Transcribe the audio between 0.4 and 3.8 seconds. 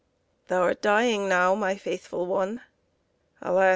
Thou'rt dying now, my faithful one, Alas!